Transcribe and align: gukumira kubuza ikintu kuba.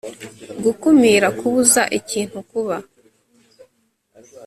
gukumira 0.63 1.27
kubuza 1.39 1.81
ikintu 1.99 2.37
kuba. 2.49 2.77